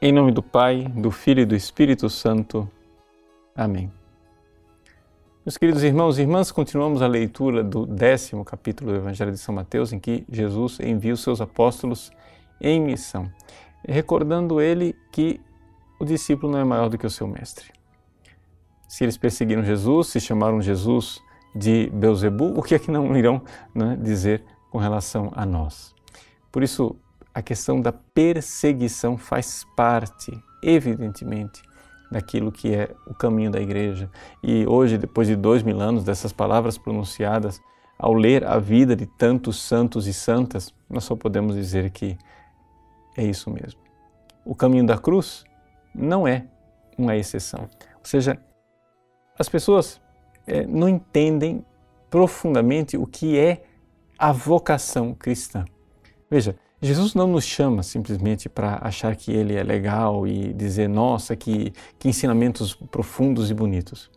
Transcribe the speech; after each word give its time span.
Em 0.00 0.12
nome 0.12 0.30
do 0.30 0.42
Pai, 0.42 0.82
do 0.94 1.10
Filho 1.10 1.40
e 1.40 1.46
do 1.46 1.56
Espírito 1.56 2.10
Santo. 2.10 2.70
Amém. 3.54 3.90
Meus 5.44 5.56
queridos 5.56 5.82
irmãos 5.82 6.18
e 6.18 6.20
irmãs, 6.20 6.52
continuamos 6.52 7.00
a 7.00 7.06
leitura 7.06 7.64
do 7.64 7.86
décimo 7.86 8.44
capítulo 8.44 8.90
do 8.90 8.98
Evangelho 8.98 9.32
de 9.32 9.38
São 9.38 9.54
Mateus, 9.54 9.94
em 9.94 9.98
que 9.98 10.22
Jesus 10.30 10.78
envia 10.80 11.14
os 11.14 11.22
seus 11.22 11.40
apóstolos 11.40 12.12
em 12.60 12.78
missão, 12.78 13.32
recordando 13.88 14.60
ele 14.60 14.94
que 15.10 15.40
o 15.98 16.04
discípulo 16.04 16.52
não 16.52 16.58
é 16.58 16.64
maior 16.64 16.90
do 16.90 16.98
que 16.98 17.06
o 17.06 17.10
seu 17.10 17.26
mestre. 17.26 17.72
Se 18.86 19.02
eles 19.02 19.16
perseguiram 19.16 19.64
Jesus, 19.64 20.08
se 20.08 20.20
chamaram 20.20 20.60
Jesus 20.60 21.22
de 21.54 21.88
Beuzebu, 21.90 22.52
o 22.54 22.62
que 22.62 22.74
é 22.74 22.78
que 22.78 22.90
não 22.90 23.16
irão 23.16 23.40
né, 23.74 23.96
dizer 23.98 24.44
com 24.70 24.76
relação 24.76 25.32
a 25.34 25.46
nós? 25.46 25.94
Por 26.52 26.62
isso, 26.62 26.94
a 27.36 27.42
questão 27.42 27.82
da 27.82 27.92
perseguição 27.92 29.18
faz 29.18 29.62
parte, 29.76 30.42
evidentemente, 30.62 31.60
daquilo 32.10 32.50
que 32.50 32.74
é 32.74 32.94
o 33.06 33.12
caminho 33.12 33.50
da 33.50 33.60
igreja. 33.60 34.10
E 34.42 34.66
hoje, 34.66 34.96
depois 34.96 35.28
de 35.28 35.36
dois 35.36 35.62
mil 35.62 35.78
anos 35.78 36.02
dessas 36.02 36.32
palavras 36.32 36.78
pronunciadas, 36.78 37.60
ao 37.98 38.14
ler 38.14 38.42
a 38.46 38.58
vida 38.58 38.96
de 38.96 39.04
tantos 39.04 39.60
santos 39.60 40.06
e 40.06 40.14
santas, 40.14 40.72
nós 40.88 41.04
só 41.04 41.14
podemos 41.14 41.54
dizer 41.54 41.90
que 41.90 42.16
é 43.18 43.22
isso 43.22 43.50
mesmo. 43.50 43.78
O 44.42 44.54
caminho 44.54 44.86
da 44.86 44.96
cruz 44.96 45.44
não 45.94 46.26
é 46.26 46.46
uma 46.96 47.16
exceção. 47.16 47.68
Ou 47.96 48.04
seja, 48.04 48.40
as 49.38 49.46
pessoas 49.46 50.00
é, 50.46 50.66
não 50.66 50.88
entendem 50.88 51.62
profundamente 52.08 52.96
o 52.96 53.06
que 53.06 53.38
é 53.38 53.62
a 54.18 54.32
vocação 54.32 55.12
cristã. 55.12 55.66
Veja, 56.30 56.56
Jesus 56.80 57.14
não 57.14 57.26
nos 57.26 57.44
chama 57.44 57.82
simplesmente 57.82 58.48
para 58.48 58.78
achar 58.82 59.16
que 59.16 59.32
ele 59.32 59.54
é 59.54 59.62
legal 59.62 60.26
e 60.26 60.52
dizer, 60.52 60.88
nossa, 60.88 61.34
que, 61.34 61.72
que 61.98 62.08
ensinamentos 62.08 62.74
profundos 62.74 63.50
e 63.50 63.54
bonitos. 63.54 64.10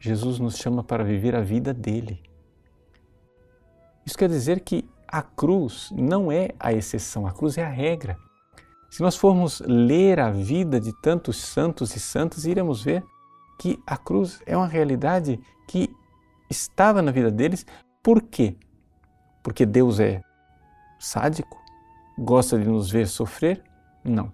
Jesus 0.00 0.38
nos 0.38 0.56
chama 0.56 0.82
para 0.82 1.04
viver 1.04 1.36
a 1.36 1.42
vida 1.42 1.74
dele. 1.74 2.22
Isso 4.06 4.16
quer 4.16 4.28
dizer 4.28 4.60
que 4.60 4.88
a 5.06 5.22
cruz 5.22 5.92
não 5.94 6.32
é 6.32 6.50
a 6.58 6.72
exceção, 6.72 7.26
a 7.26 7.32
cruz 7.32 7.58
é 7.58 7.64
a 7.64 7.68
regra. 7.68 8.16
Se 8.90 9.02
nós 9.02 9.14
formos 9.14 9.60
ler 9.60 10.18
a 10.18 10.30
vida 10.30 10.80
de 10.80 10.92
tantos 11.02 11.36
santos 11.36 11.94
e 11.94 12.00
santas, 12.00 12.46
iremos 12.46 12.82
ver 12.82 13.04
que 13.60 13.78
a 13.86 13.96
cruz 13.96 14.42
é 14.46 14.56
uma 14.56 14.66
realidade 14.66 15.38
que 15.68 15.94
estava 16.50 17.00
na 17.00 17.12
vida 17.12 17.30
deles. 17.30 17.64
Por 18.02 18.22
quê? 18.22 18.56
Porque 19.42 19.64
Deus 19.64 20.00
é 20.00 20.20
sádico? 20.98 21.61
Gosta 22.18 22.58
de 22.58 22.66
nos 22.66 22.90
ver 22.90 23.06
sofrer? 23.06 23.62
Não. 24.04 24.32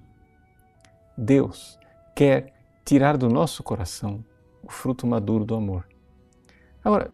Deus 1.16 1.78
quer 2.14 2.54
tirar 2.84 3.16
do 3.16 3.28
nosso 3.28 3.62
coração 3.62 4.24
o 4.62 4.70
fruto 4.70 5.06
maduro 5.06 5.44
do 5.44 5.54
amor. 5.54 5.86
Agora, 6.84 7.12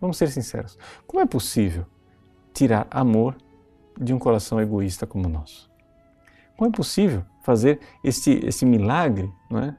vamos 0.00 0.16
ser 0.16 0.28
sinceros: 0.28 0.78
como 1.06 1.20
é 1.20 1.26
possível 1.26 1.86
tirar 2.52 2.86
amor 2.90 3.36
de 3.98 4.12
um 4.12 4.18
coração 4.18 4.60
egoísta 4.60 5.06
como 5.06 5.26
o 5.26 5.30
nosso? 5.30 5.70
Como 6.56 6.70
é 6.70 6.72
possível 6.72 7.24
fazer 7.42 7.80
esse, 8.02 8.32
esse 8.44 8.64
milagre 8.64 9.30
não 9.50 9.60
é? 9.60 9.76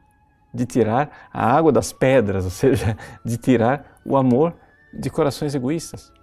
de 0.54 0.66
tirar 0.66 1.30
a 1.34 1.54
água 1.54 1.72
das 1.72 1.92
pedras, 1.92 2.46
ou 2.46 2.52
seja, 2.52 2.98
de 3.26 3.38
tirar 3.38 4.00
o 4.06 4.16
amor 4.16 4.56
de 4.94 5.10
corações 5.10 5.54
egoístas? 5.54 6.14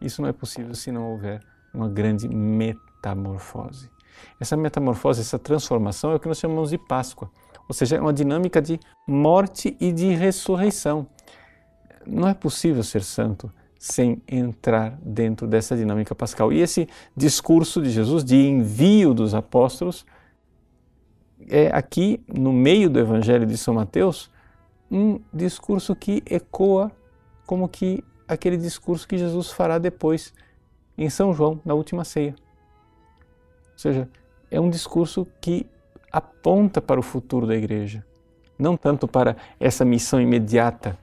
Isso 0.00 0.22
não 0.22 0.28
é 0.28 0.32
possível 0.32 0.74
se 0.74 0.90
não 0.90 1.10
houver 1.10 1.42
uma 1.72 1.88
grande 1.88 2.28
metamorfose. 2.28 3.90
Essa 4.38 4.56
metamorfose, 4.56 5.20
essa 5.20 5.38
transformação 5.38 6.12
é 6.12 6.16
o 6.16 6.20
que 6.20 6.28
nós 6.28 6.38
chamamos 6.38 6.70
de 6.70 6.78
Páscoa, 6.78 7.30
ou 7.68 7.74
seja, 7.74 7.96
é 7.96 8.00
uma 8.00 8.12
dinâmica 8.12 8.60
de 8.60 8.78
morte 9.06 9.76
e 9.80 9.92
de 9.92 10.12
ressurreição. 10.14 11.06
Não 12.06 12.28
é 12.28 12.34
possível 12.34 12.82
ser 12.82 13.02
santo 13.02 13.52
sem 13.78 14.22
entrar 14.28 14.98
dentro 15.02 15.46
dessa 15.46 15.76
dinâmica 15.76 16.14
pascal. 16.14 16.52
E 16.52 16.60
esse 16.60 16.88
discurso 17.16 17.80
de 17.80 17.90
Jesus 17.90 18.22
de 18.24 18.36
envio 18.36 19.14
dos 19.14 19.34
apóstolos 19.34 20.04
é 21.48 21.68
aqui 21.72 22.22
no 22.28 22.52
meio 22.52 22.90
do 22.90 22.98
Evangelho 22.98 23.46
de 23.46 23.56
São 23.56 23.74
Mateus 23.74 24.30
um 24.90 25.20
discurso 25.32 25.94
que 25.94 26.22
ecoa 26.26 26.92
como 27.46 27.68
que 27.68 28.04
aquele 28.28 28.56
discurso 28.56 29.08
que 29.08 29.16
Jesus 29.16 29.50
fará 29.50 29.78
depois 29.78 30.34
em 31.00 31.08
São 31.08 31.32
João, 31.32 31.60
na 31.64 31.72
última 31.72 32.04
ceia. 32.04 32.34
Ou 33.72 33.78
seja, 33.78 34.08
é 34.50 34.60
um 34.60 34.68
discurso 34.68 35.26
que 35.40 35.66
aponta 36.12 36.80
para 36.80 37.00
o 37.00 37.02
futuro 37.02 37.46
da 37.46 37.56
igreja, 37.56 38.04
não 38.58 38.76
tanto 38.76 39.08
para 39.08 39.36
essa 39.58 39.84
missão 39.84 40.20
imediata 40.20 40.98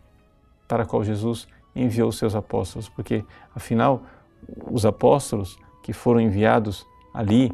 para 0.67 0.83
a 0.83 0.85
qual 0.85 1.03
Jesus 1.03 1.47
enviou 1.75 2.09
os 2.09 2.17
seus 2.17 2.35
apóstolos, 2.35 2.87
porque 2.87 3.25
afinal 3.55 4.03
os 4.69 4.85
apóstolos 4.85 5.57
que 5.81 5.93
foram 5.93 6.21
enviados 6.21 6.85
ali 7.13 7.51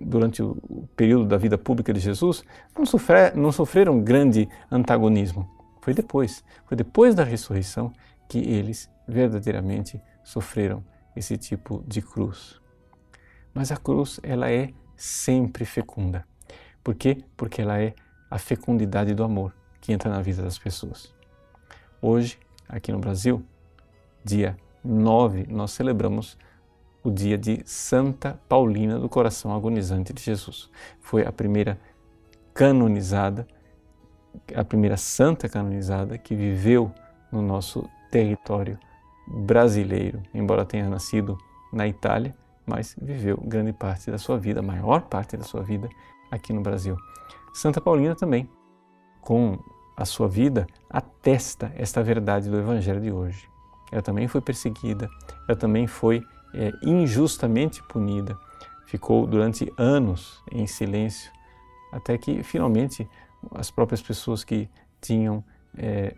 durante 0.00 0.42
o 0.42 0.56
período 0.96 1.26
da 1.26 1.36
vida 1.36 1.56
pública 1.56 1.92
de 1.92 2.00
Jesus 2.00 2.44
não, 2.76 2.84
sofrer, 2.84 3.34
não 3.36 3.52
sofreram 3.52 4.00
grande 4.00 4.48
antagonismo. 4.70 5.48
Foi 5.80 5.94
depois, 5.94 6.44
foi 6.66 6.76
depois 6.76 7.14
da 7.14 7.24
ressurreição 7.24 7.92
que 8.28 8.38
eles 8.38 8.90
verdadeiramente 9.06 10.00
sofreram 10.24 10.84
esse 11.14 11.36
tipo 11.36 11.84
de 11.86 12.00
cruz. 12.02 12.60
Mas 13.52 13.72
a 13.72 13.76
cruz, 13.76 14.20
ela 14.22 14.50
é 14.50 14.72
sempre 14.96 15.64
fecunda. 15.64 16.26
Por 16.82 16.94
quê? 16.94 17.24
Porque 17.36 17.62
ela 17.62 17.80
é 17.80 17.94
a 18.30 18.38
fecundidade 18.38 19.14
do 19.14 19.24
amor 19.24 19.54
que 19.80 19.92
entra 19.92 20.10
na 20.10 20.22
vida 20.22 20.42
das 20.42 20.58
pessoas. 20.58 21.12
Hoje, 22.00 22.38
aqui 22.68 22.92
no 22.92 22.98
Brasil, 22.98 23.44
dia 24.24 24.56
9, 24.84 25.46
nós 25.48 25.72
celebramos 25.72 26.38
o 27.02 27.10
dia 27.10 27.36
de 27.36 27.62
Santa 27.64 28.38
Paulina 28.48 28.98
do 28.98 29.08
Coração 29.08 29.54
Agonizante 29.54 30.12
de 30.12 30.22
Jesus. 30.22 30.70
Foi 31.00 31.26
a 31.26 31.32
primeira 31.32 31.78
canonizada, 32.54 33.46
a 34.54 34.64
primeira 34.64 34.96
santa 34.96 35.48
canonizada 35.48 36.18
que 36.18 36.34
viveu 36.34 36.92
no 37.32 37.40
nosso 37.42 37.88
território 38.10 38.78
brasileiro, 39.30 40.22
embora 40.34 40.64
tenha 40.64 40.88
nascido 40.88 41.38
na 41.72 41.86
Itália, 41.86 42.34
mas 42.66 42.96
viveu 43.00 43.36
grande 43.36 43.72
parte 43.72 44.10
da 44.10 44.18
sua 44.18 44.38
vida, 44.38 44.60
a 44.60 44.62
maior 44.62 45.02
parte 45.02 45.36
da 45.36 45.44
sua 45.44 45.62
vida 45.62 45.88
aqui 46.30 46.52
no 46.52 46.60
Brasil. 46.60 46.96
Santa 47.54 47.80
Paulina 47.80 48.14
também, 48.14 48.48
com 49.20 49.58
a 49.96 50.04
sua 50.04 50.28
vida, 50.28 50.66
atesta 50.88 51.72
esta 51.76 52.02
verdade 52.02 52.48
do 52.48 52.58
Evangelho 52.58 53.00
de 53.00 53.12
hoje. 53.12 53.48
Ela 53.92 54.02
também 54.02 54.26
foi 54.28 54.40
perseguida, 54.40 55.08
ela 55.48 55.56
também 55.56 55.86
foi 55.86 56.22
é, 56.54 56.72
injustamente 56.82 57.82
punida, 57.88 58.38
ficou 58.86 59.26
durante 59.26 59.72
anos 59.76 60.42
em 60.50 60.66
silêncio, 60.66 61.30
até 61.92 62.16
que 62.16 62.42
finalmente 62.42 63.08
as 63.52 63.70
próprias 63.70 64.02
pessoas 64.02 64.44
que 64.44 64.68
tinham 65.00 65.44
é, 65.76 66.14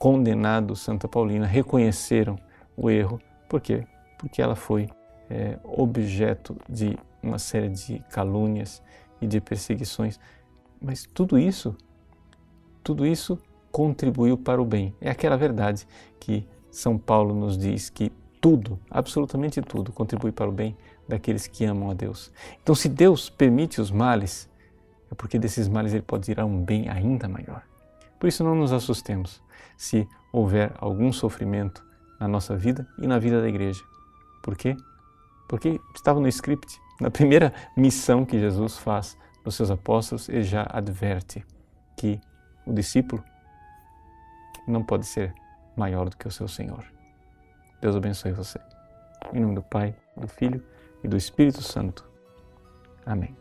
condenado 0.00 0.74
Santa 0.74 1.06
Paulina 1.06 1.44
reconheceram 1.44 2.38
o 2.74 2.88
erro. 2.88 3.20
Por 3.46 3.60
quê? 3.60 3.86
Porque 4.18 4.40
ela 4.40 4.56
foi 4.56 4.88
é, 5.28 5.58
objeto 5.62 6.56
de 6.66 6.98
uma 7.22 7.38
série 7.38 7.68
de 7.68 8.02
calúnias 8.10 8.82
e 9.20 9.26
de 9.26 9.42
perseguições. 9.42 10.18
Mas 10.80 11.06
tudo 11.12 11.38
isso, 11.38 11.76
tudo 12.82 13.06
isso 13.06 13.38
contribuiu 13.70 14.38
para 14.38 14.60
o 14.60 14.64
bem. 14.64 14.94
É 15.02 15.10
aquela 15.10 15.36
verdade 15.36 15.86
que 16.18 16.48
São 16.70 16.96
Paulo 16.96 17.34
nos 17.34 17.58
diz 17.58 17.90
que 17.90 18.10
tudo, 18.40 18.78
absolutamente 18.90 19.60
tudo, 19.60 19.92
contribui 19.92 20.32
para 20.32 20.48
o 20.48 20.52
bem 20.52 20.74
daqueles 21.06 21.46
que 21.46 21.66
amam 21.66 21.90
a 21.90 21.94
Deus. 21.94 22.32
Então, 22.62 22.74
se 22.74 22.88
Deus 22.88 23.28
permite 23.28 23.82
os 23.82 23.90
males, 23.90 24.48
é 25.12 25.14
porque 25.14 25.38
desses 25.38 25.68
males 25.68 25.92
ele 25.92 26.00
pode 26.00 26.24
tirar 26.24 26.46
um 26.46 26.64
bem 26.64 26.88
ainda 26.88 27.28
maior. 27.28 27.69
Por 28.20 28.28
isso, 28.28 28.44
não 28.44 28.54
nos 28.54 28.72
assustemos 28.72 29.42
se 29.76 30.06
houver 30.30 30.72
algum 30.78 31.10
sofrimento 31.10 31.82
na 32.20 32.28
nossa 32.28 32.54
vida 32.54 32.86
e 32.98 33.06
na 33.06 33.18
vida 33.18 33.40
da 33.40 33.48
igreja. 33.48 33.82
Por 34.42 34.54
quê? 34.56 34.76
Porque 35.48 35.80
estava 35.94 36.20
no 36.20 36.28
script. 36.28 36.78
Na 37.00 37.10
primeira 37.10 37.52
missão 37.74 38.26
que 38.26 38.38
Jesus 38.38 38.76
faz 38.76 39.16
nos 39.42 39.54
seus 39.54 39.70
apóstolos, 39.70 40.28
ele 40.28 40.42
já 40.42 40.66
adverte 40.70 41.44
que 41.96 42.20
o 42.66 42.74
discípulo 42.74 43.24
não 44.68 44.84
pode 44.84 45.06
ser 45.06 45.34
maior 45.74 46.10
do 46.10 46.16
que 46.16 46.28
o 46.28 46.30
seu 46.30 46.46
Senhor. 46.46 46.84
Deus 47.80 47.96
abençoe 47.96 48.32
você. 48.32 48.60
Em 49.32 49.40
nome 49.40 49.54
do 49.54 49.62
Pai, 49.62 49.94
do 50.14 50.28
Filho 50.28 50.62
e 51.02 51.08
do 51.08 51.16
Espírito 51.16 51.62
Santo. 51.62 52.04
Amém. 53.06 53.39